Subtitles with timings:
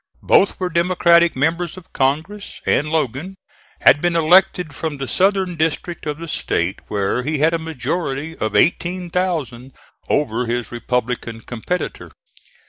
[0.23, 3.35] Both were democratic members of Congress, and Logan
[3.81, 8.35] had been elected from the southern district of the State, where he had a majority
[8.37, 9.73] of eighteen thousand
[10.09, 12.09] over his Republican competitor.